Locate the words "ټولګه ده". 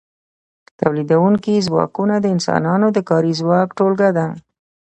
3.77-4.27